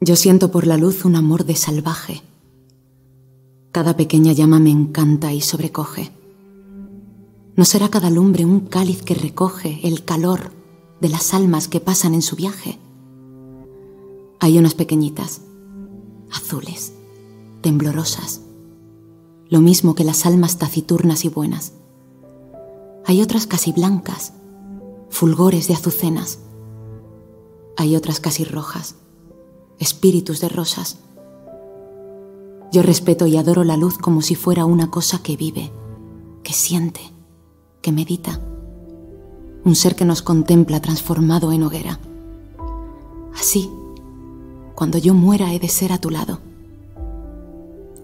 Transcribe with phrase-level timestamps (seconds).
[0.00, 2.22] Yo siento por la luz un amor de salvaje.
[3.70, 6.10] Cada pequeña llama me encanta y sobrecoge.
[7.56, 10.50] ¿No será cada lumbre un cáliz que recoge el calor
[11.00, 12.78] de las almas que pasan en su viaje?
[14.40, 15.42] Hay unas pequeñitas,
[16.30, 16.92] azules,
[17.62, 18.42] temblorosas,
[19.48, 21.72] lo mismo que las almas taciturnas y buenas.
[23.06, 24.32] Hay otras casi blancas,
[25.08, 26.40] fulgores de azucenas.
[27.76, 28.96] Hay otras casi rojas,
[29.78, 30.98] espíritus de rosas.
[32.72, 35.72] Yo respeto y adoro la luz como si fuera una cosa que vive,
[36.42, 37.00] que siente,
[37.82, 38.40] que medita.
[39.64, 42.00] Un ser que nos contempla transformado en hoguera.
[43.34, 43.70] Así,
[44.74, 46.40] cuando yo muera he de ser a tu lado.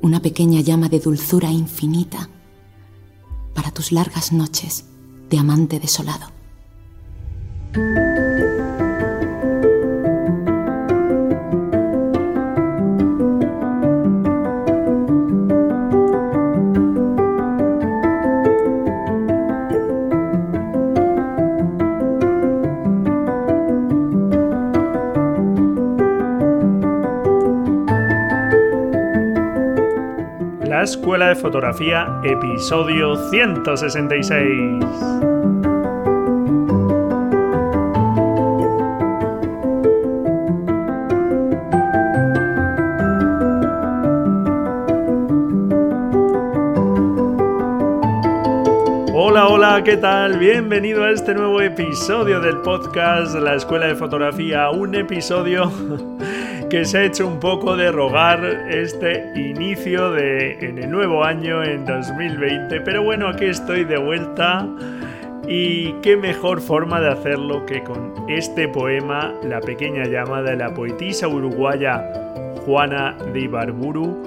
[0.03, 2.31] Una pequeña llama de dulzura infinita
[3.55, 4.85] para tus largas noches
[5.29, 6.27] de amante desolado.
[31.41, 34.85] Fotografía, episodio 166.
[49.15, 50.39] Hola, hola, ¿qué tal?
[50.39, 55.71] Bienvenido a este nuevo episodio del podcast La Escuela de Fotografía, un episodio
[56.71, 61.65] que se ha hecho un poco de rogar este inicio de en el nuevo año
[61.65, 64.69] en 2020, pero bueno, aquí estoy de vuelta.
[65.49, 70.73] Y qué mejor forma de hacerlo que con este poema La pequeña llama de la
[70.73, 72.05] poetisa uruguaya
[72.65, 74.23] Juana de Ibarburu,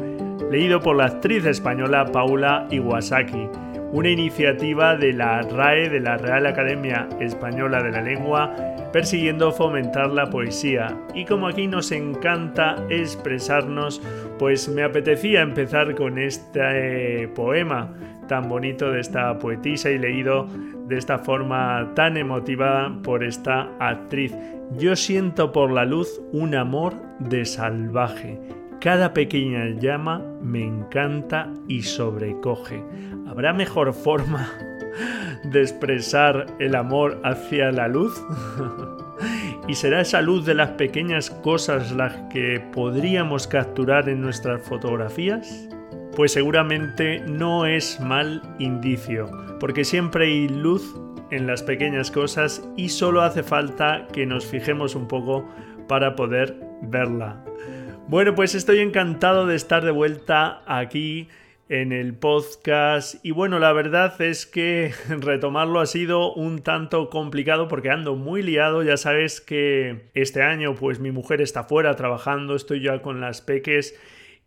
[0.52, 3.48] leído por la actriz española Paula Iwasaki
[3.94, 8.52] una iniciativa de la RAE, de la Real Academia Española de la Lengua,
[8.92, 10.98] persiguiendo fomentar la poesía.
[11.14, 14.02] Y como aquí nos encanta expresarnos,
[14.40, 17.94] pues me apetecía empezar con este poema
[18.28, 20.48] tan bonito de esta poetisa y leído
[20.88, 24.34] de esta forma tan emotiva por esta actriz.
[24.76, 28.40] Yo siento por la luz un amor de salvaje
[28.84, 32.84] cada pequeña llama me encanta y sobrecoge.
[33.30, 34.52] ¿Habrá mejor forma
[35.46, 38.22] de expresar el amor hacia la luz?
[39.70, 45.70] ¿Y será esa luz de las pequeñas cosas las que podríamos capturar en nuestras fotografías?
[46.18, 50.94] Pues seguramente no es mal indicio, porque siempre hay luz
[51.32, 55.48] en las pequeñas cosas y solo hace falta que nos fijemos un poco
[55.88, 57.42] para poder verla.
[58.10, 61.30] Bueno, pues estoy encantado de estar de vuelta aquí
[61.70, 63.16] en el podcast.
[63.24, 68.44] Y bueno, la verdad es que retomarlo ha sido un tanto complicado porque ando muy
[68.44, 73.22] liado, ya sabes que este año pues mi mujer está fuera trabajando, estoy ya con
[73.22, 73.98] las peques.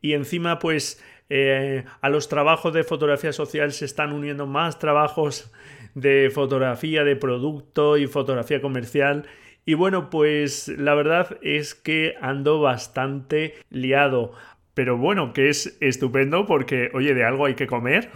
[0.03, 5.51] Y encima pues eh, a los trabajos de fotografía social se están uniendo más trabajos
[5.95, 9.27] de fotografía de producto y fotografía comercial
[9.67, 14.33] y bueno, pues la verdad es que ando bastante liado.
[14.75, 18.11] Pero bueno, que es estupendo porque, oye, de algo hay que comer.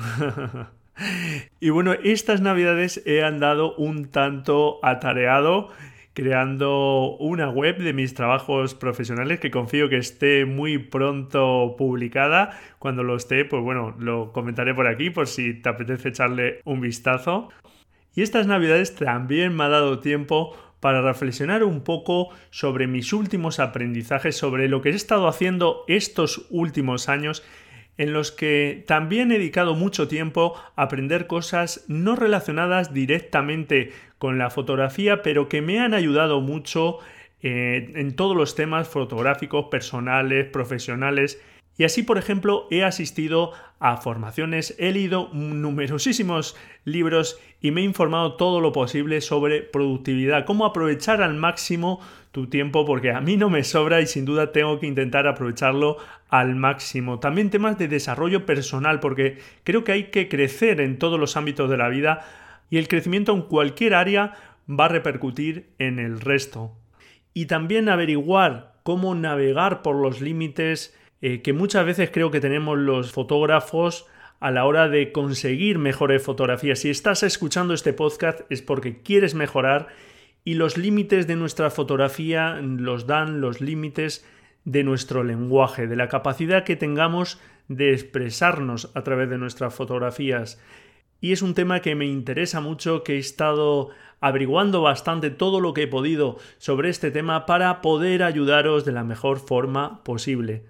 [1.61, 5.71] y bueno, estas navidades he andado un tanto atareado
[6.12, 12.61] creando una web de mis trabajos profesionales que confío que esté muy pronto publicada.
[12.78, 16.81] Cuando lo esté, pues bueno, lo comentaré por aquí por si te apetece echarle un
[16.81, 17.49] vistazo.
[18.15, 23.61] Y estas navidades también me ha dado tiempo para reflexionar un poco sobre mis últimos
[23.61, 27.45] aprendizajes, sobre lo que he estado haciendo estos últimos años
[27.99, 34.39] en los que también he dedicado mucho tiempo a aprender cosas no relacionadas directamente con
[34.39, 36.99] la fotografía, pero que me han ayudado mucho
[37.43, 41.43] eh, en todos los temas fotográficos, personales, profesionales
[41.76, 47.84] y así, por ejemplo, he asistido a formaciones, he leído numerosísimos libros y me he
[47.84, 52.00] informado todo lo posible sobre productividad, cómo aprovechar al máximo
[52.32, 55.96] tu tiempo, porque a mí no me sobra y sin duda tengo que intentar aprovecharlo
[56.28, 57.19] al máximo.
[57.19, 61.70] También temas de desarrollo personal, porque creo que hay que crecer en todos los ámbitos
[61.70, 62.26] de la vida
[62.69, 64.34] y el crecimiento en cualquier área
[64.69, 66.73] va a repercutir en el resto.
[67.34, 72.78] Y también averiguar cómo navegar por los límites eh, que muchas veces creo que tenemos
[72.78, 74.06] los fotógrafos
[74.40, 76.78] a la hora de conseguir mejores fotografías.
[76.78, 79.88] Si estás escuchando este podcast es porque quieres mejorar
[80.44, 84.26] y los límites de nuestra fotografía los dan los límites
[84.64, 87.38] de nuestro lenguaje, de la capacidad que tengamos
[87.69, 90.61] de expresarnos a través de nuestras fotografías.
[91.20, 93.90] Y es un tema que me interesa mucho, que he estado
[94.20, 99.05] averiguando bastante todo lo que he podido sobre este tema para poder ayudaros de la
[99.05, 100.64] mejor forma posible.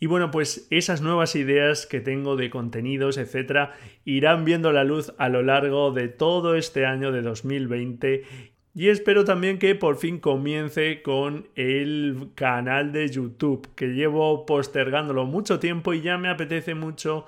[0.00, 3.74] Y bueno, pues esas nuevas ideas que tengo de contenidos, etcétera,
[4.04, 8.24] irán viendo la luz a lo largo de todo este año de 2020
[8.72, 15.26] y espero también que por fin comience con el canal de YouTube, que llevo postergándolo
[15.26, 17.26] mucho tiempo y ya me apetece mucho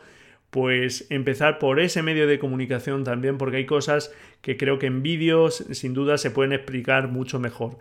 [0.51, 5.03] pues empezar por ese medio de comunicación también, porque hay cosas que creo que en
[5.03, 7.79] vídeos sin duda se pueden explicar mucho mejor.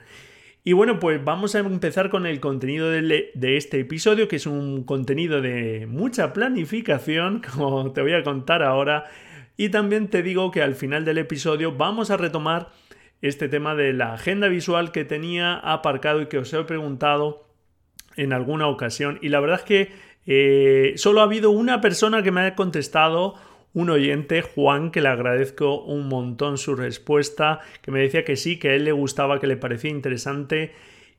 [0.64, 4.46] Y bueno, pues vamos a empezar con el contenido de, de, este episodio, que es
[4.46, 9.06] un contenido de mucha planificación, como te voy a contar ahora.
[9.58, 12.70] Y también te digo que al final del episodio vamos a retomar
[13.22, 17.48] este tema de la agenda visual que tenía aparcado y que os he preguntado
[18.16, 19.20] en alguna ocasión.
[19.22, 19.92] Y la verdad es que
[20.26, 23.36] eh, solo ha habido una persona que me ha contestado,
[23.74, 28.60] un oyente, Juan, que le agradezco un montón su respuesta, que me decía que sí,
[28.60, 30.74] que a él le gustaba, que le parecía interesante.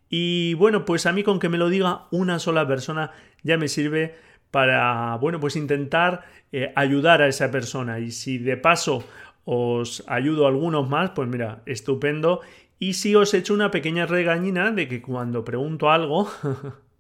[0.09, 3.13] Y bueno, pues a mí con que me lo diga una sola persona
[3.43, 4.15] ya me sirve
[4.51, 7.99] para, bueno, pues intentar eh, ayudar a esa persona.
[7.99, 9.05] Y si de paso
[9.45, 12.41] os ayudo a algunos más, pues mira, estupendo.
[12.79, 16.29] Y si os echo una pequeña regañina de que cuando pregunto algo,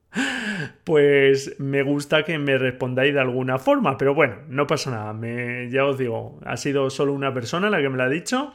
[0.84, 3.96] pues me gusta que me respondáis de alguna forma.
[3.96, 5.12] Pero bueno, no pasa nada.
[5.12, 8.52] Me, ya os digo, ha sido solo una persona la que me lo ha dicho.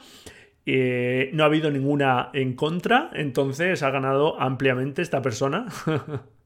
[0.65, 5.67] Eh, no ha habido ninguna en contra, entonces ha ganado ampliamente esta persona.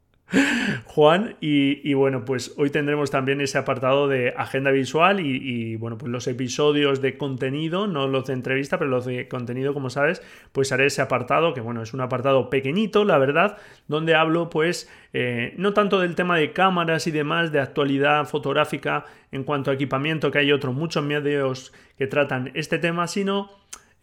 [0.85, 6.11] Juan, y, bueno, pues hoy tendremos también ese apartado de agenda visual y, bueno, pues
[6.11, 10.71] los episodios de contenido, no los de entrevista, pero los de contenido, como sabes, pues
[10.71, 13.57] haré ese apartado, que bueno, es un apartado pequeñito, la verdad,
[13.87, 19.05] donde hablo pues eh, no tanto del tema de cámaras y demás, de actualidad fotográfica
[19.31, 23.49] en cuanto a equipamiento, que hay otros muchos medios que tratan este tema, sino...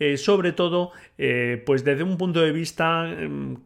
[0.00, 3.56] Eh, sobre todo, eh, pues desde un punto de vista em,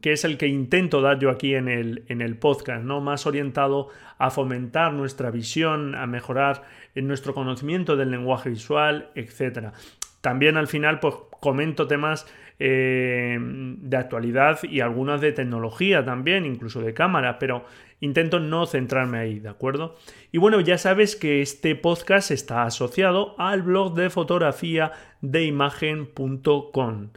[0.00, 3.00] que es el que intento dar yo aquí en el, en el podcast, ¿no?
[3.00, 3.88] Más orientado
[4.18, 6.62] a fomentar nuestra visión, a mejorar
[6.94, 9.72] en nuestro conocimiento del lenguaje visual, etc.
[10.20, 12.26] También al final, pues comento temas
[12.60, 17.64] eh, de actualidad y algunas de tecnología también, incluso de cámara, pero
[18.00, 19.96] intento no centrarme ahí, ¿de acuerdo?
[20.32, 24.90] Y bueno, ya sabes que este podcast está asociado al blog de fotografía
[25.20, 27.10] de imagen.com.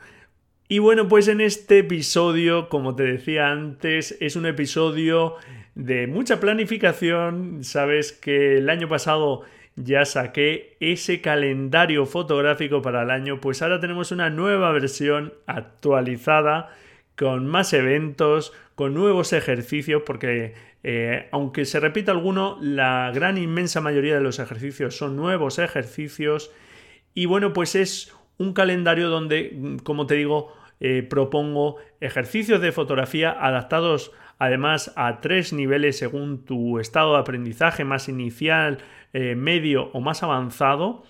[0.72, 5.36] Y bueno, pues en este episodio, como te decía antes, es un episodio
[5.76, 7.66] de mucha planificación.
[7.66, 9.42] Sabes que el año pasado
[9.76, 16.70] ya saqué ese calendario fotográfico para el año, pues ahora tenemos una nueva versión actualizada
[17.18, 20.54] con más eventos, con nuevos ejercicios, porque
[20.84, 26.50] eh, aunque se repita alguno, la gran inmensa mayoría de los ejercicios son nuevos ejercicios.
[27.14, 33.32] Y bueno, pues es un calendario donde, como te digo, eh, propongo ejercicios de fotografía
[33.32, 38.80] adaptados además a tres niveles según tu estado de aprendizaje más inicial,
[39.14, 41.04] eh, medio o más avanzado.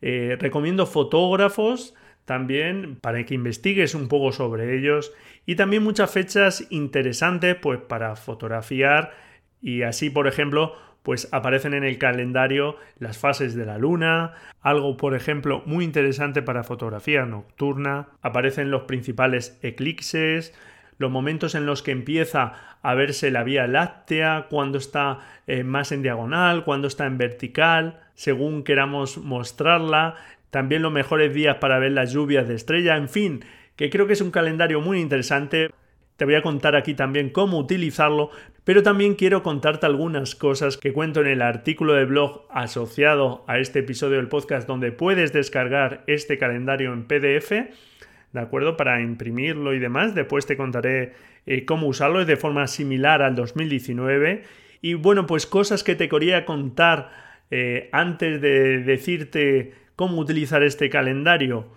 [0.00, 1.94] Eh, recomiendo fotógrafos
[2.24, 5.12] también para que investigues un poco sobre ellos
[5.46, 9.12] y también muchas fechas interesantes pues para fotografiar
[9.60, 14.96] y así por ejemplo pues aparecen en el calendario las fases de la luna, algo
[14.96, 20.52] por ejemplo muy interesante para fotografía nocturna, aparecen los principales eclipses,
[20.98, 25.92] los momentos en los que empieza a verse la vía láctea, cuando está eh, más
[25.92, 30.16] en diagonal, cuando está en vertical, según queramos mostrarla,
[30.50, 33.44] también los mejores días para ver las lluvias de estrella, en fin,
[33.76, 35.70] que creo que es un calendario muy interesante.
[36.16, 38.30] Te voy a contar aquí también cómo utilizarlo,
[38.64, 43.58] pero también quiero contarte algunas cosas que cuento en el artículo de blog asociado a
[43.58, 48.78] este episodio del podcast donde puedes descargar este calendario en PDF, ¿de acuerdo?
[48.78, 50.14] Para imprimirlo y demás.
[50.14, 51.12] Después te contaré
[51.44, 54.42] eh, cómo usarlo de forma similar al 2019.
[54.80, 57.10] Y bueno, pues cosas que te quería contar
[57.50, 61.75] eh, antes de decirte cómo utilizar este calendario.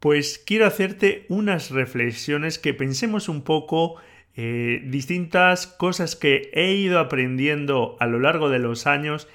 [0.00, 3.96] Pues quiero hacerte unas reflexiones que pensemos un poco
[4.36, 9.28] eh, distintas cosas que he ido aprendiendo a lo largo de los años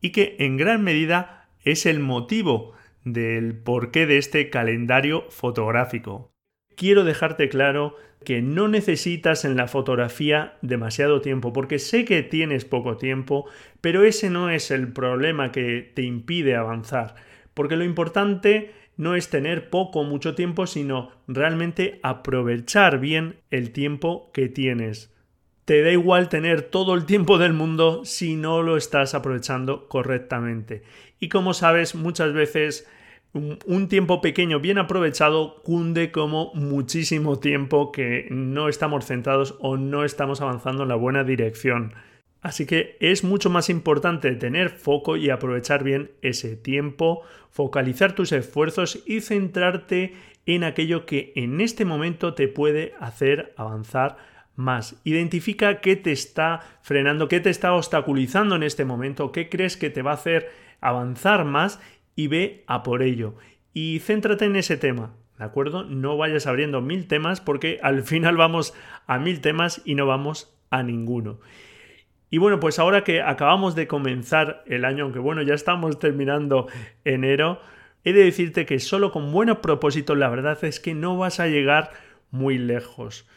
[0.00, 2.72] y que en gran medida es el motivo
[3.04, 6.32] del porqué de este calendario fotográfico.
[6.74, 12.64] Quiero dejarte claro que no necesitas en la fotografía demasiado tiempo, porque sé que tienes
[12.64, 13.46] poco tiempo,
[13.80, 17.14] pero ese no es el problema que te impide avanzar,
[17.54, 23.72] porque lo importante no es tener poco o mucho tiempo, sino realmente aprovechar bien el
[23.72, 25.12] tiempo que tienes.
[25.64, 30.84] te da igual tener todo el tiempo del mundo si no lo estás aprovechando correctamente.
[31.18, 32.86] Y como sabes, muchas veces
[33.32, 40.04] un tiempo pequeño bien aprovechado cunde como muchísimo tiempo que no estamos centrados o no
[40.04, 41.94] estamos avanzando en la buena dirección.
[42.46, 48.30] Así que es mucho más importante tener foco y aprovechar bien ese tiempo, focalizar tus
[48.30, 50.14] esfuerzos y centrarte
[50.46, 54.18] en aquello que en este momento te puede hacer avanzar
[54.54, 54.94] más.
[55.02, 59.90] Identifica qué te está frenando, qué te está obstaculizando en este momento, qué crees que
[59.90, 60.48] te va a hacer
[60.80, 61.80] avanzar más
[62.14, 63.34] y ve a por ello.
[63.74, 65.82] Y céntrate en ese tema, ¿de acuerdo?
[65.82, 68.72] No vayas abriendo mil temas porque al final vamos
[69.08, 71.40] a mil temas y no vamos a ninguno.
[72.30, 76.66] Y bueno, pues ahora que acabamos de comenzar el año, aunque bueno, ya estamos terminando
[77.04, 77.60] enero,
[78.04, 81.46] he de decirte que solo con buenos propósitos la verdad es que no vas a
[81.46, 81.90] llegar
[82.30, 83.28] muy lejos.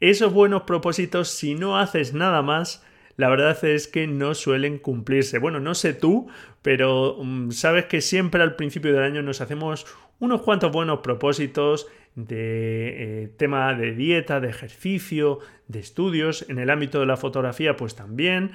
[0.00, 2.84] Esos buenos propósitos, si no haces nada más,
[3.16, 5.38] la verdad es que no suelen cumplirse.
[5.38, 6.28] Bueno, no sé tú,
[6.62, 9.86] pero mm, sabes que siempre al principio del año nos hacemos
[10.18, 16.70] unos cuantos buenos propósitos de eh, tema de dieta, de ejercicio, de estudios, en el
[16.70, 18.50] ámbito de la fotografía pues también.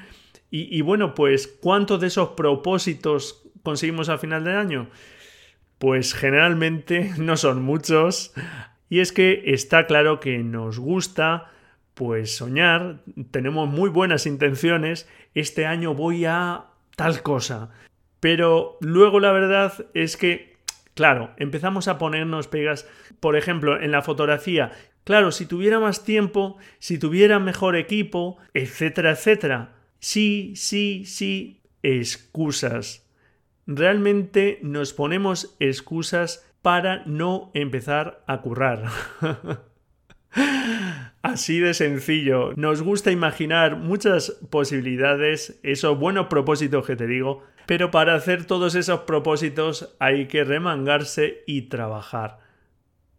[0.50, 4.89] Y, y bueno, pues ¿cuántos de esos propósitos conseguimos al final del año?
[5.77, 8.34] Pues generalmente no son muchos.
[8.89, 11.51] Y es que está claro que nos gusta
[11.94, 16.65] pues soñar, tenemos muy buenas intenciones, este año voy a
[16.96, 17.70] tal cosa.
[18.20, 20.50] Pero luego la verdad es que,
[20.93, 22.88] claro, empezamos a ponernos pegas,
[23.19, 24.71] por ejemplo, en la fotografía.
[25.03, 29.74] Claro, si tuviera más tiempo, si tuviera mejor equipo, etcétera, etcétera.
[30.00, 33.07] Sí, sí, sí, excusas.
[33.67, 38.86] Realmente nos ponemos excusas para no empezar a currar.
[41.31, 42.51] Así de sencillo.
[42.57, 48.75] Nos gusta imaginar muchas posibilidades, esos buenos propósitos que te digo, pero para hacer todos
[48.75, 52.39] esos propósitos hay que remangarse y trabajar.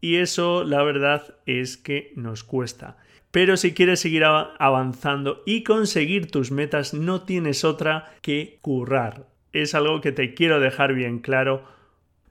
[0.02, 2.98] Y eso, la verdad, es que nos cuesta.
[3.30, 9.24] Pero si quieres seguir avanzando y conseguir tus metas, no tienes otra que currar.
[9.54, 11.64] Es algo que te quiero dejar bien claro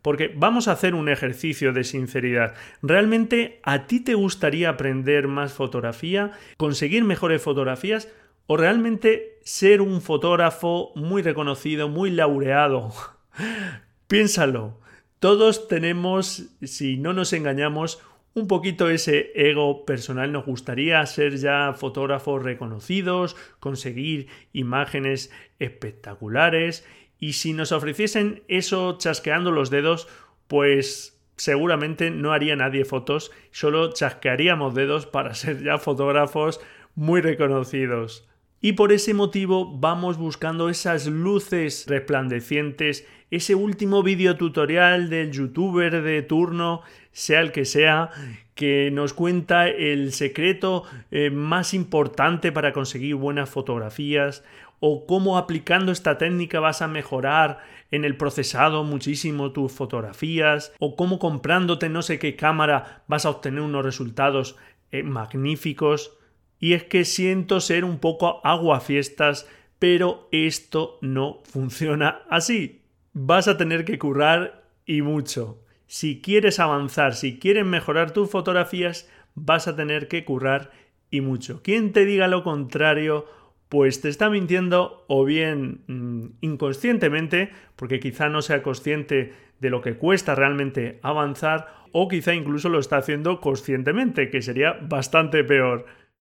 [0.01, 2.55] porque vamos a hacer un ejercicio de sinceridad.
[2.81, 8.09] ¿Realmente a ti te gustaría aprender más fotografía, conseguir mejores fotografías
[8.47, 12.91] o realmente ser un fotógrafo muy reconocido, muy laureado?
[14.07, 14.79] Piénsalo.
[15.19, 18.01] Todos tenemos, si no nos engañamos,
[18.33, 20.31] un poquito ese ego personal.
[20.31, 26.85] Nos gustaría ser ya fotógrafos reconocidos, conseguir imágenes espectaculares
[27.21, 30.07] y si nos ofreciesen eso chasqueando los dedos,
[30.47, 36.59] pues seguramente no haría nadie fotos, solo chasquearíamos dedos para ser ya fotógrafos
[36.95, 38.27] muy reconocidos.
[38.59, 46.01] Y por ese motivo vamos buscando esas luces resplandecientes, ese último vídeo tutorial del youtuber
[46.01, 48.09] de turno, sea el que sea,
[48.55, 54.43] que nos cuenta el secreto eh, más importante para conseguir buenas fotografías,
[54.81, 57.59] o cómo aplicando esta técnica vas a mejorar
[57.91, 63.29] en el procesado muchísimo tus fotografías, o cómo comprándote no sé qué cámara vas a
[63.29, 64.57] obtener unos resultados
[64.91, 66.17] eh, magníficos.
[66.59, 69.47] Y es que siento ser un poco aguafiestas,
[69.77, 72.81] pero esto no funciona así.
[73.13, 75.63] Vas a tener que currar y mucho.
[75.85, 80.71] Si quieres avanzar, si quieres mejorar tus fotografías, vas a tener que currar
[81.11, 81.61] y mucho.
[81.61, 83.27] Quien te diga lo contrario,
[83.71, 89.79] pues te está mintiendo o bien mm, inconscientemente, porque quizá no sea consciente de lo
[89.79, 95.85] que cuesta realmente avanzar, o quizá incluso lo está haciendo conscientemente, que sería bastante peor.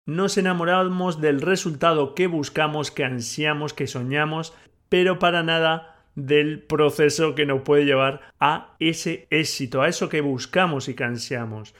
[0.04, 4.52] Nos enamoramos del resultado que buscamos, que ansiamos, que soñamos,
[4.90, 10.20] pero para nada del proceso que nos puede llevar a ese éxito, a eso que
[10.20, 11.74] buscamos y que ansiamos.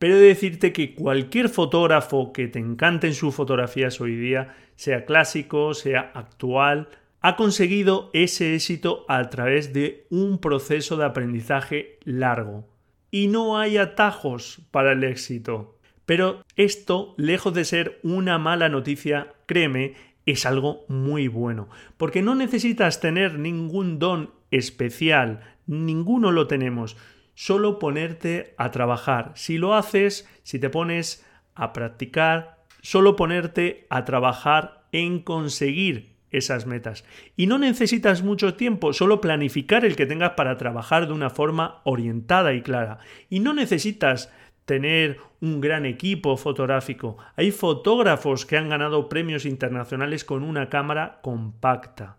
[0.00, 5.04] Pero he de decirte que cualquier fotógrafo que te encanten sus fotografías hoy día, sea
[5.04, 6.88] clásico, sea actual,
[7.20, 12.68] ha conseguido ese éxito a través de un proceso de aprendizaje largo.
[13.10, 15.76] Y no hay atajos para el éxito.
[16.04, 22.34] Pero esto, lejos de ser una mala noticia, créeme, es algo muy bueno, porque no
[22.34, 26.96] necesitas tener ningún don especial, ninguno lo tenemos
[27.36, 29.32] solo ponerte a trabajar.
[29.36, 32.55] Si lo haces, si te pones a practicar,
[32.86, 37.04] solo ponerte a trabajar en conseguir esas metas.
[37.36, 41.80] Y no necesitas mucho tiempo, solo planificar el que tengas para trabajar de una forma
[41.82, 43.00] orientada y clara.
[43.28, 44.32] Y no necesitas
[44.66, 47.16] tener un gran equipo fotográfico.
[47.34, 52.18] Hay fotógrafos que han ganado premios internacionales con una cámara compacta.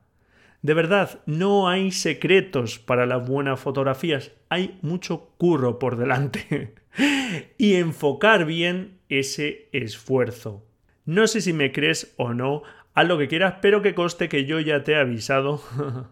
[0.62, 6.76] De verdad, no hay secretos para las buenas fotografías, hay mucho curro por delante.
[7.58, 10.66] y enfocar bien ese esfuerzo.
[11.06, 12.64] No sé si me crees o no,
[12.94, 15.62] haz lo que quieras, pero que coste que yo ya te he avisado.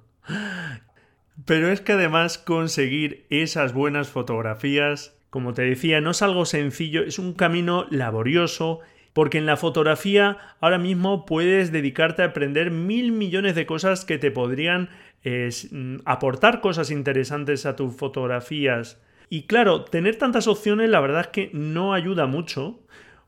[1.46, 7.04] pero es que además conseguir esas buenas fotografías, como te decía, no es algo sencillo,
[7.04, 8.80] es un camino laborioso
[9.16, 14.18] porque en la fotografía ahora mismo puedes dedicarte a aprender mil millones de cosas que
[14.18, 14.90] te podrían
[15.24, 19.02] mm, aportar cosas interesantes a tus fotografías.
[19.30, 22.80] Y claro, tener tantas opciones la verdad es que no ayuda mucho,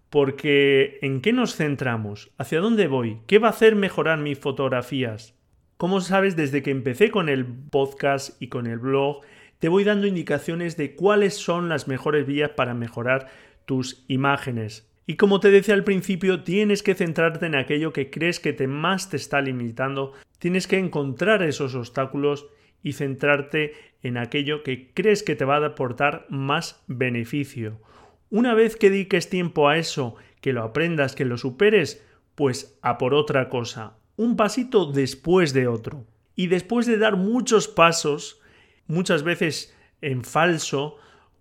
[0.10, 2.32] porque ¿en qué nos centramos?
[2.38, 3.20] ¿Hacia dónde voy?
[3.28, 5.36] ¿Qué va a hacer mejorar mis fotografías?
[5.78, 9.22] Como sabes, desde que empecé con el podcast y con el blog,
[9.60, 13.28] te voy dando indicaciones de cuáles son las mejores vías para mejorar
[13.66, 14.90] tus imágenes.
[15.06, 18.68] Y como te decía al principio, tienes que centrarte en aquello que crees que te
[18.68, 22.48] más te está limitando, tienes que encontrar esos obstáculos
[22.88, 27.82] y centrarte en aquello que crees que te va a aportar más beneficio.
[28.30, 32.02] Una vez que dediques tiempo a eso, que lo aprendas, que lo superes,
[32.36, 36.06] pues a por otra cosa, un pasito después de otro.
[36.34, 38.40] Y después de dar muchos pasos,
[38.86, 40.96] muchas veces en falso,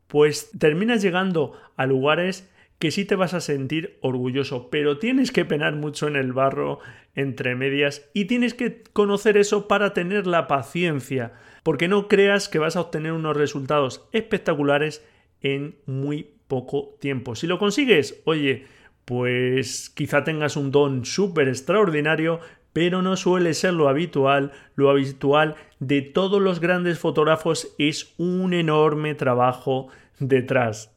[0.09, 5.45] pues terminas llegando a lugares que sí te vas a sentir orgulloso, pero tienes que
[5.45, 6.79] penar mucho en el barro
[7.15, 12.59] entre medias y tienes que conocer eso para tener la paciencia, porque no creas que
[12.59, 15.05] vas a obtener unos resultados espectaculares
[15.41, 17.35] en muy poco tiempo.
[17.35, 18.67] Si lo consigues, oye,
[19.05, 22.41] pues quizá tengas un don súper extraordinario,
[22.73, 24.53] pero no suele ser lo habitual.
[24.75, 30.96] Lo habitual de todos los grandes fotógrafos es un enorme trabajo detrás.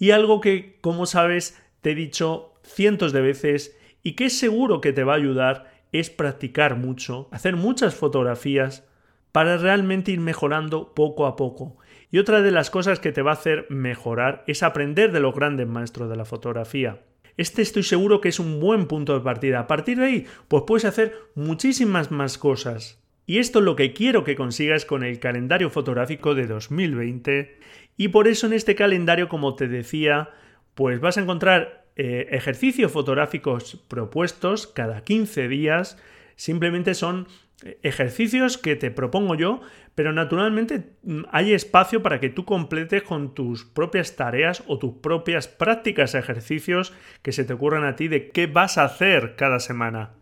[0.00, 4.94] Y algo que, como sabes, te he dicho cientos de veces y que seguro que
[4.94, 8.88] te va a ayudar es practicar mucho, hacer muchas fotografías
[9.30, 11.76] para realmente ir mejorando poco a poco.
[12.10, 15.34] Y otra de las cosas que te va a hacer mejorar es aprender de los
[15.34, 17.02] grandes maestros de la fotografía.
[17.36, 19.60] Este estoy seguro que es un buen punto de partida.
[19.60, 23.02] A partir de ahí, pues puedes hacer muchísimas más cosas.
[23.30, 27.60] Y esto es lo que quiero que consigas con el calendario fotográfico de 2020
[27.96, 30.30] y por eso en este calendario, como te decía,
[30.74, 35.96] pues vas a encontrar eh, ejercicios fotográficos propuestos cada 15 días.
[36.34, 37.28] Simplemente son
[37.62, 39.60] eh, ejercicios que te propongo yo,
[39.94, 44.94] pero naturalmente mm, hay espacio para que tú completes con tus propias tareas o tus
[44.94, 49.60] propias prácticas ejercicios que se te ocurran a ti de qué vas a hacer cada
[49.60, 50.14] semana.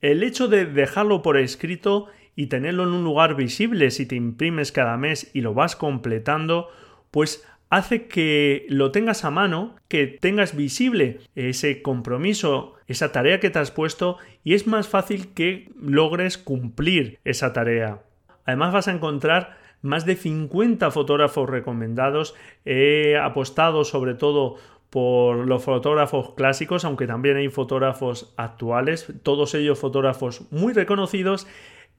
[0.00, 4.72] El hecho de dejarlo por escrito y tenerlo en un lugar visible si te imprimes
[4.72, 6.68] cada mes y lo vas completando,
[7.10, 13.50] pues hace que lo tengas a mano, que tengas visible ese compromiso, esa tarea que
[13.50, 18.02] te has puesto y es más fácil que logres cumplir esa tarea.
[18.44, 22.34] Además vas a encontrar más de 50 fotógrafos recomendados.
[22.64, 24.56] He apostado sobre todo
[24.88, 31.48] por los fotógrafos clásicos, aunque también hay fotógrafos actuales, todos ellos fotógrafos muy reconocidos.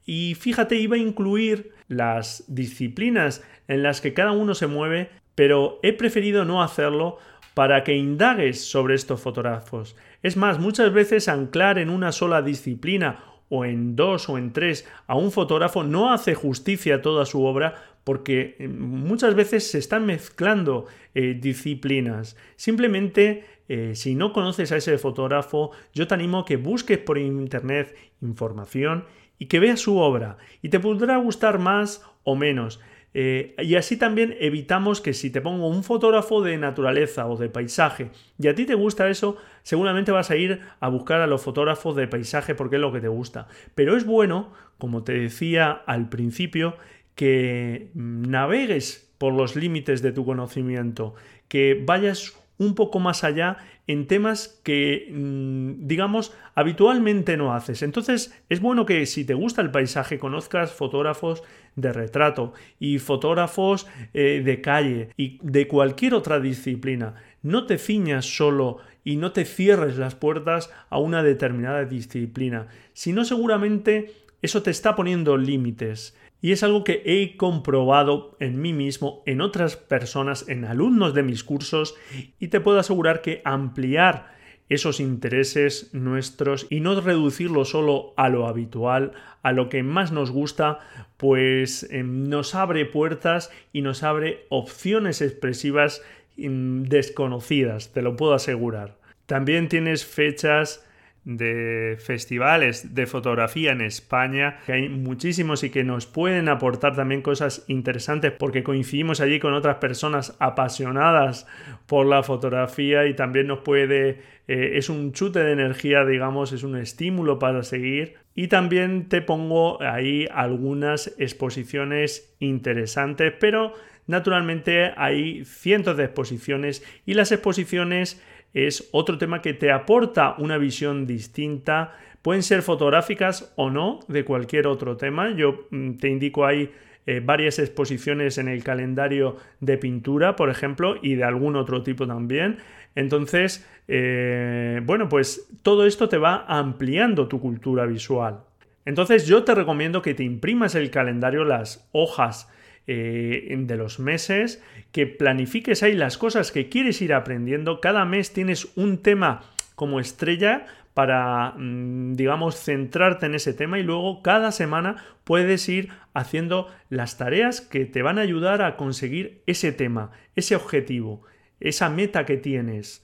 [0.06, 5.80] Y fíjate, iba a incluir las disciplinas en las que cada uno se mueve, pero
[5.84, 7.18] he preferido no hacerlo
[7.54, 9.96] para que indagues sobre estos fotógrafos.
[10.22, 14.88] Es más, muchas veces anclar en una sola disciplina o en dos o en tres
[15.08, 19.80] a un fotógrafo no hace justicia a toda su obra porque eh, muchas veces se
[19.80, 22.38] están mezclando eh, disciplinas.
[22.56, 27.18] Simplemente, eh, si no conoces a ese fotógrafo, yo te animo a que busques por
[27.18, 29.06] internet información
[29.40, 32.80] y que veas su obra y te podrá gustar más o menos.
[33.18, 37.48] Eh, y así también evitamos que si te pongo un fotógrafo de naturaleza o de
[37.48, 41.42] paisaje y a ti te gusta eso, seguramente vas a ir a buscar a los
[41.42, 43.48] fotógrafos de paisaje porque es lo que te gusta.
[43.74, 46.76] Pero es bueno, como te decía al principio,
[47.16, 51.16] que navegues por los límites de tu conocimiento,
[51.48, 57.84] que vayas un poco más allá en temas que, mm, digamos, habitualmente no haces.
[57.84, 61.44] Entonces, es bueno que si te gusta el paisaje, conozcas fotógrafos
[61.76, 67.16] de retrato y fotógrafos eh, de calle y de cualquier otra disciplina.
[67.44, 73.24] No te ciñas solo y no te cierres las puertas a una determinada disciplina, sino
[73.24, 76.16] seguramente eso te está poniendo límites.
[76.46, 81.24] Y es algo que he comprobado en mí mismo, en otras personas, en alumnos de
[81.24, 81.96] mis cursos,
[82.40, 84.36] y te puedo asegurar que ampliar
[84.70, 90.30] esos intereses nuestros y no reducirlo solo a lo habitual, a lo que más nos
[90.30, 90.82] gusta,
[91.18, 96.04] pues em, nos abre puertas y nos abre opciones expresivas
[96.38, 99.00] mm, desconocidas, te lo puedo asegurar.
[99.26, 100.85] También tienes fechas
[101.26, 107.24] de festivales de fotografía en España, que hay muchísimos y que nos pueden aportar también
[107.24, 111.48] cosas interesantes porque coincidimos allí con otras personas apasionadas
[111.88, 116.64] por la fotografía y también nos puede, eh, es un chute de energía, digamos, es
[116.64, 118.16] un estímulo para seguir.
[118.36, 123.74] Y también te pongo ahí algunas exposiciones interesantes, pero
[124.08, 128.22] naturalmente hay cientos de exposiciones y las exposiciones
[128.56, 131.94] es otro tema que te aporta una visión distinta.
[132.22, 135.30] Pueden ser fotográficas o no, de cualquier otro tema.
[135.36, 136.72] Yo mm, te indico ahí
[137.06, 142.08] eh, varias exposiciones en el calendario de pintura, por ejemplo, y de algún otro tipo
[142.08, 142.58] también.
[142.96, 148.40] Entonces, eh, bueno, pues todo esto te va ampliando tu cultura visual.
[148.86, 152.50] Entonces yo te recomiendo que te imprimas el calendario, las hojas
[152.88, 157.82] eh, de los meses, que planifiques ahí las cosas que quieres ir aprendiendo.
[157.82, 159.42] Cada mes tienes un tema
[159.76, 164.96] como estrella para, mm, digamos, centrarte en ese tema y luego cada semana
[165.26, 170.56] puedes ir haciendo las tareas que te van a ayudar a conseguir ese tema, ese
[170.56, 171.24] objetivo,
[171.60, 173.04] esa meta que tienes.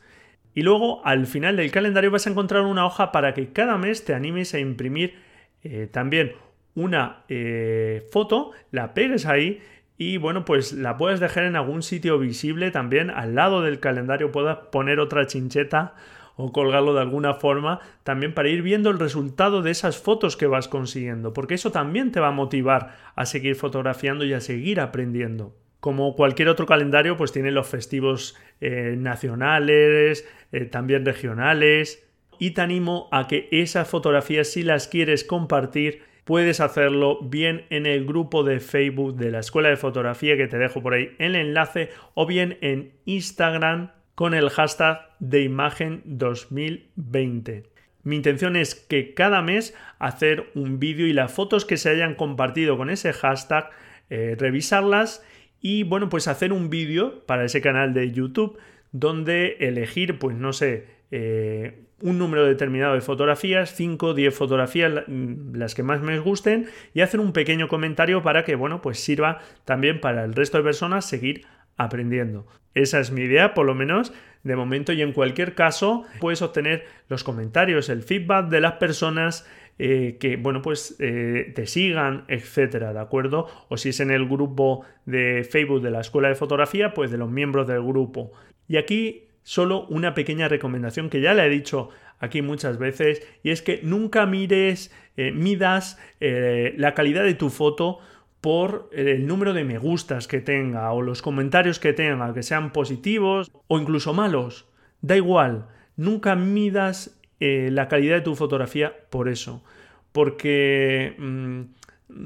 [0.54, 4.06] Y luego al final del calendario vas a encontrar una hoja para que cada mes
[4.06, 5.16] te animes a imprimir
[5.64, 6.34] eh, también
[6.76, 9.62] una eh, foto, la pegues ahí
[9.98, 14.32] y bueno, pues la puedes dejar en algún sitio visible también al lado del calendario,
[14.32, 15.94] puedas poner otra chincheta
[16.36, 20.48] o colgarlo de alguna forma también para ir viendo el resultado de esas fotos que
[20.48, 24.80] vas consiguiendo, porque eso también te va a motivar a seguir fotografiando y a seguir
[24.80, 25.56] aprendiendo.
[25.80, 32.08] Como cualquier otro calendario, pues tiene los festivos eh, nacionales, eh, también regionales,
[32.40, 37.86] y te animo a que esas fotografías, si las quieres compartir, puedes hacerlo bien en
[37.86, 41.36] el grupo de Facebook de la Escuela de Fotografía que te dejo por ahí el
[41.36, 47.64] enlace o bien en Instagram con el hashtag de imagen 2020.
[48.04, 52.16] Mi intención es que cada mes hacer un vídeo y las fotos que se hayan
[52.16, 53.70] compartido con ese hashtag,
[54.10, 55.28] eh, revisarlas
[55.60, 58.58] y bueno, pues hacer un vídeo para ese canal de YouTube
[58.94, 65.04] donde elegir, pues no sé, eh, un número determinado de fotografías, 5 o 10 fotografías,
[65.08, 69.00] mm, las que más me gusten, y hacer un pequeño comentario para que, bueno, pues
[69.00, 71.46] sirva también para el resto de personas seguir
[71.78, 72.46] aprendiendo.
[72.74, 76.86] Esa es mi idea, por lo menos de momento, y en cualquier caso puedes obtener
[77.10, 82.94] los comentarios, el feedback de las personas eh, que, bueno, pues eh, te sigan, etcétera,
[82.94, 83.48] ¿de acuerdo?
[83.70, 87.18] O si es en el grupo de Facebook de la Escuela de Fotografía, pues de
[87.18, 88.32] los miembros del grupo.
[88.68, 93.50] Y aquí solo una pequeña recomendación que ya le he dicho aquí muchas veces y
[93.50, 98.00] es que nunca mires, eh, midas eh, la calidad de tu foto
[98.40, 102.72] por el número de me gustas que tenga o los comentarios que tenga, que sean
[102.72, 104.68] positivos o incluso malos.
[105.02, 109.64] Da igual, nunca midas eh, la calidad de tu fotografía por eso,
[110.12, 111.62] porque mm,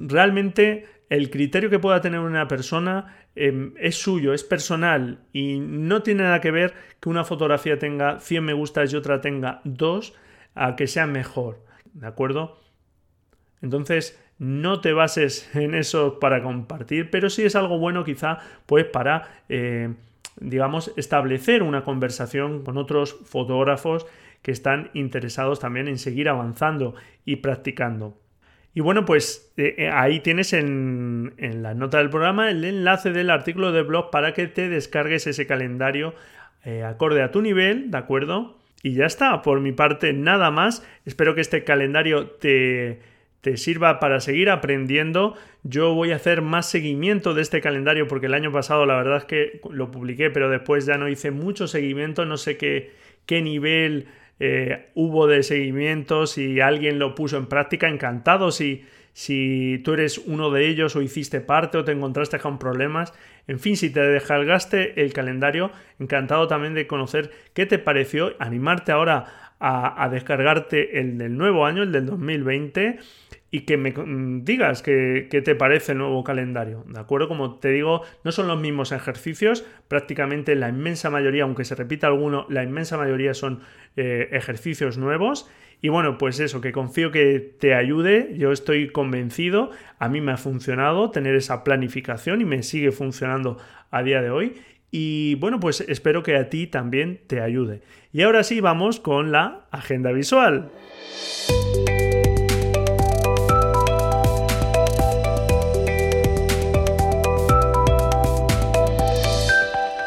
[0.07, 6.01] realmente el criterio que pueda tener una persona Em, es suyo, es personal y no
[6.03, 10.13] tiene nada que ver que una fotografía tenga 100 me gustas y otra tenga 2
[10.55, 11.61] a que sea mejor,
[11.93, 12.57] ¿de acuerdo?
[13.61, 18.85] Entonces, no te bases en eso para compartir, pero sí es algo bueno quizá pues
[18.85, 19.93] para, eh,
[20.39, 24.05] digamos, establecer una conversación con otros fotógrafos
[24.41, 26.95] que están interesados también en seguir avanzando
[27.25, 28.17] y practicando.
[28.75, 33.29] Y bueno, pues eh, eh, ahí tienes en, la nota del programa el enlace del
[33.29, 36.13] artículo de blog para que te descargues ese calendario
[36.65, 38.57] eh, acorde a tu nivel, ¿de acuerdo?
[38.83, 40.85] Y ya está, por mi parte nada más.
[41.05, 42.99] Espero que este calendario te,
[43.39, 45.35] te sirva para seguir aprendiendo.
[45.63, 49.19] Yo voy a hacer más seguimiento de este calendario porque el año pasado la verdad
[49.19, 52.91] es que lo publiqué, pero después ya no hice mucho seguimiento, no sé qué,
[53.25, 54.07] qué nivel
[54.39, 60.17] eh, hubo de seguimiento, si alguien lo puso en práctica, encantado si, si tú eres
[60.17, 63.13] uno de ellos o hiciste parte o te encontraste con problemas.
[63.47, 68.91] En fin, si te descargaste el calendario, encantado también de conocer qué te pareció, animarte
[68.91, 72.99] ahora a, a descargarte el del nuevo año, el del 2020
[73.55, 76.83] y que me mm, digas qué, te parece el nuevo calendario.
[76.89, 77.29] ¿De acuerdo?
[77.29, 82.07] Como te digo, no son los mismos ejercicios, prácticamente la inmensa mayoría, aunque se repita
[82.07, 83.61] alguno, la inmensa mayoría son
[83.95, 85.49] eh, ejercicios nuevos.
[85.81, 90.33] Y bueno, pues eso, que confío que te ayude, yo estoy convencido, a mí me
[90.33, 93.57] ha funcionado tener esa planificación y me sigue funcionando
[93.89, 94.61] a día de hoy.
[94.91, 97.79] Y bueno, pues espero que a ti también te ayude.
[98.11, 100.71] Y ahora sí, vamos con la agenda visual.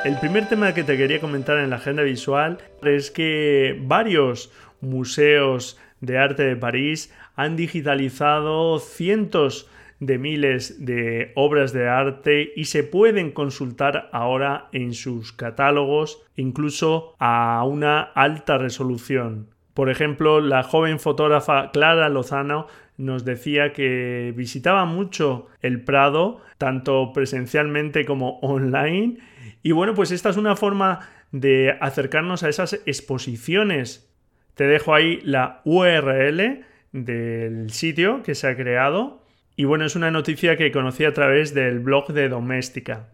[0.08, 5.78] El primer tema que te quería comentar en la agenda visual es que varios museos
[6.00, 9.68] de arte de París han digitalizado cientos
[10.00, 17.14] de miles de obras de arte y se pueden consultar ahora en sus catálogos incluso
[17.18, 19.48] a una alta resolución.
[19.78, 27.12] Por ejemplo, la joven fotógrafa Clara Lozano nos decía que visitaba mucho el Prado, tanto
[27.12, 29.18] presencialmente como online.
[29.62, 34.12] Y bueno, pues esta es una forma de acercarnos a esas exposiciones.
[34.56, 39.22] Te dejo ahí la URL del sitio que se ha creado.
[39.54, 43.10] Y bueno, es una noticia que conocí a través del blog de Doméstica.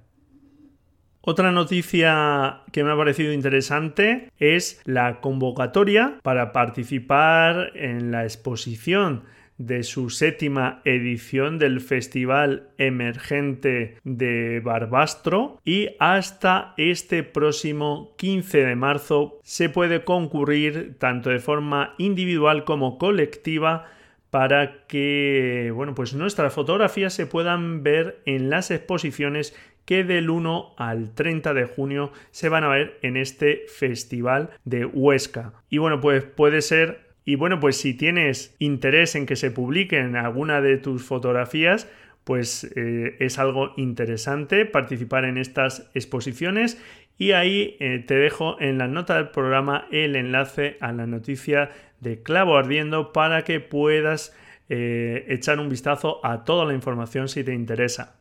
[1.26, 9.22] Otra noticia que me ha parecido interesante es la convocatoria para participar en la exposición
[9.56, 18.76] de su séptima edición del Festival Emergente de Barbastro y hasta este próximo 15 de
[18.76, 23.86] marzo se puede concurrir tanto de forma individual como colectiva
[24.28, 30.74] para que bueno, pues nuestras fotografías se puedan ver en las exposiciones que del 1
[30.76, 35.52] al 30 de junio se van a ver en este festival de Huesca.
[35.68, 40.14] Y bueno, pues puede ser y bueno, pues si tienes interés en que se publiquen
[40.16, 41.88] alguna de tus fotografías,
[42.24, 46.82] pues eh, es algo interesante participar en estas exposiciones
[47.16, 51.70] y ahí eh, te dejo en la nota del programa el enlace a la noticia
[52.00, 54.36] de Clavo Ardiendo para que puedas
[54.68, 58.16] eh, echar un vistazo a toda la información si te interesa.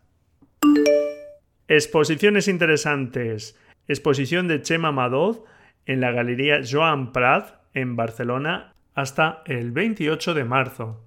[1.69, 3.57] Exposiciones interesantes.
[3.87, 5.45] Exposición de Chema Madoz
[5.85, 11.01] en la Galería Joan Prat en Barcelona hasta el 28 de marzo.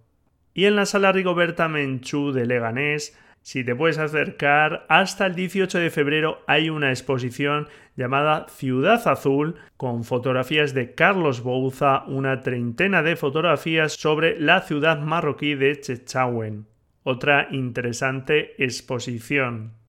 [0.55, 5.79] Y en la Sala Rigoberta Menchú de Leganés, si te puedes acercar, hasta el 18
[5.79, 13.03] de febrero hay una exposición llamada Ciudad Azul con fotografías de Carlos Bouza, una treintena
[13.03, 16.67] de fotografías sobre la ciudad marroquí de Chechauen.
[17.03, 19.86] Otra interesante exposición.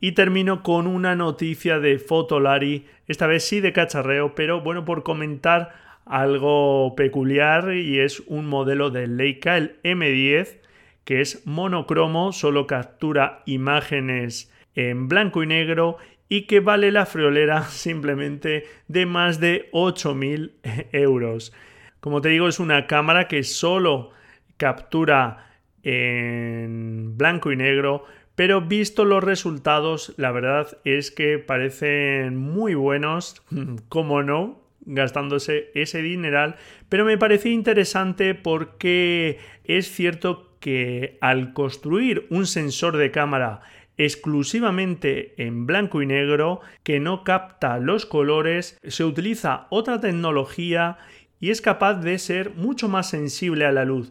[0.00, 5.02] Y termino con una noticia de Fotolari, esta vez sí de cacharreo, pero bueno, por
[5.02, 5.74] comentar
[6.06, 10.58] algo peculiar y es un modelo de Leica, el M10,
[11.04, 17.62] que es monocromo, solo captura imágenes en blanco y negro y que vale la friolera
[17.68, 20.52] simplemente de más de 8.000
[20.92, 21.52] euros.
[22.00, 24.12] Como te digo, es una cámara que solo
[24.56, 25.50] captura
[25.82, 28.04] en blanco y negro,
[28.40, 33.42] pero visto los resultados, la verdad es que parecen muy buenos,
[33.90, 36.56] como no, gastándose ese dineral,
[36.88, 43.60] pero me parece interesante porque es cierto que al construir un sensor de cámara
[43.98, 50.96] exclusivamente en blanco y negro que no capta los colores, se utiliza otra tecnología
[51.40, 54.10] y es capaz de ser mucho más sensible a la luz.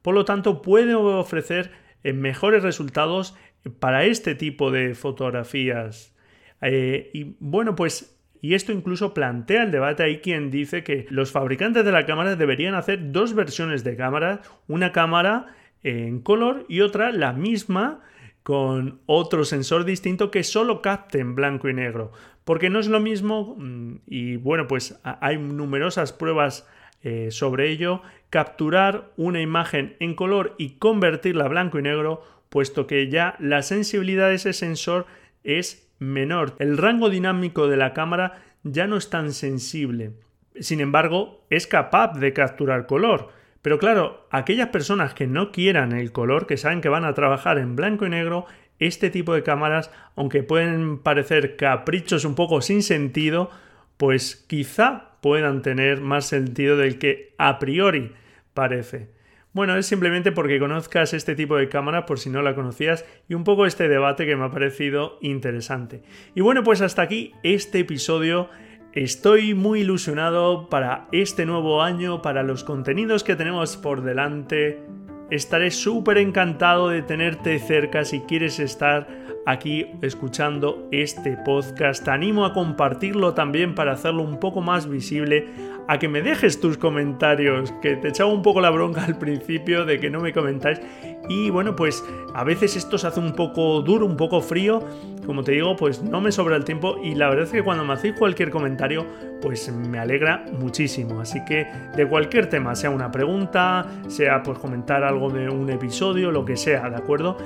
[0.00, 1.72] Por lo tanto, puede ofrecer
[2.14, 3.34] mejores resultados
[3.78, 6.14] para este tipo de fotografías.
[6.62, 10.04] Eh, y bueno, pues y esto incluso plantea el debate.
[10.04, 14.42] Hay quien dice que los fabricantes de la cámara deberían hacer dos versiones de cámara,
[14.68, 15.46] una cámara
[15.82, 18.02] en color y otra la misma
[18.42, 22.12] con otro sensor distinto que solo capte en blanco y negro.
[22.44, 26.68] Porque no es lo mismo, mm, y bueno, pues hay numerosas pruebas
[27.02, 32.22] eh, sobre ello, capturar una imagen en color y convertirla a blanco y negro
[32.56, 35.04] puesto que ya la sensibilidad de ese sensor
[35.44, 36.54] es menor.
[36.58, 40.12] El rango dinámico de la cámara ya no es tan sensible.
[40.58, 43.28] Sin embargo, es capaz de capturar color.
[43.60, 47.58] Pero claro, aquellas personas que no quieran el color, que saben que van a trabajar
[47.58, 48.46] en blanco y negro,
[48.78, 53.50] este tipo de cámaras, aunque pueden parecer caprichos un poco sin sentido,
[53.98, 58.12] pues quizá puedan tener más sentido del que a priori
[58.54, 59.14] parece.
[59.56, 63.32] Bueno, es simplemente porque conozcas este tipo de cámara por si no la conocías y
[63.32, 66.02] un poco este debate que me ha parecido interesante.
[66.34, 68.50] Y bueno, pues hasta aquí este episodio.
[68.92, 74.82] Estoy muy ilusionado para este nuevo año, para los contenidos que tenemos por delante.
[75.30, 79.08] Estaré súper encantado de tenerte cerca si quieres estar
[79.46, 82.04] aquí escuchando este podcast.
[82.04, 85.48] Te animo a compartirlo también para hacerlo un poco más visible,
[85.88, 89.84] a que me dejes tus comentarios, que te echaba un poco la bronca al principio
[89.84, 90.80] de que no me comentáis,
[91.28, 94.80] Y bueno, pues a veces esto se hace un poco duro, un poco frío.
[95.26, 97.84] Como te digo, pues no me sobra el tiempo y la verdad es que cuando
[97.84, 99.04] me hacéis cualquier comentario,
[99.42, 101.20] pues me alegra muchísimo.
[101.20, 106.30] Así que de cualquier tema, sea una pregunta, sea pues comentar algo de un episodio,
[106.30, 107.36] lo que sea, ¿de acuerdo?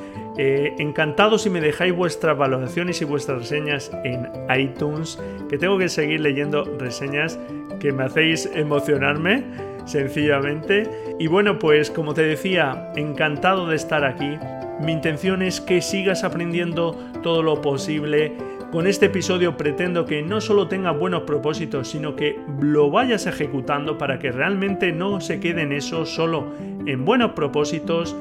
[0.43, 4.27] Eh, encantado si me dejáis vuestras valoraciones y vuestras reseñas en
[4.59, 5.19] iTunes,
[5.51, 7.39] que tengo que seguir leyendo reseñas
[7.79, 9.45] que me hacéis emocionarme
[9.85, 10.89] sencillamente.
[11.19, 14.39] Y bueno, pues como te decía, encantado de estar aquí.
[14.81, 18.33] Mi intención es que sigas aprendiendo todo lo posible.
[18.73, 23.99] Con este episodio pretendo que no solo tengas buenos propósitos, sino que lo vayas ejecutando
[23.99, 26.47] para que realmente no se quede en eso solo
[26.87, 28.17] en buenos propósitos.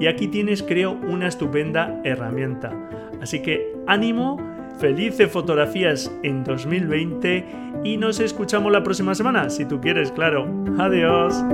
[0.00, 2.72] Y aquí tienes, creo, una estupenda herramienta.
[3.20, 4.38] Así que ánimo
[4.78, 7.44] felices fotografías en 2020
[7.84, 10.48] y nos escuchamos la próxima semana, si tú quieres, claro.
[10.78, 11.44] Adiós.